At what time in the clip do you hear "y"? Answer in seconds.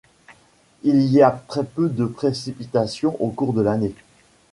1.13-1.21